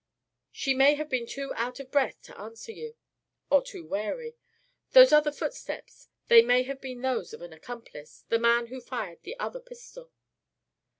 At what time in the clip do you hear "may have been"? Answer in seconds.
0.73-1.27, 6.41-7.01